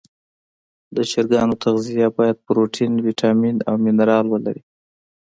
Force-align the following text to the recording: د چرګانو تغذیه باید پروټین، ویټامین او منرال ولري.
د 0.95 0.97
چرګانو 1.11 1.55
تغذیه 1.63 2.07
باید 2.17 2.37
پروټین، 2.45 2.93
ویټامین 3.05 3.55
او 3.69 3.75
منرال 3.83 4.25
ولري. 4.29 4.61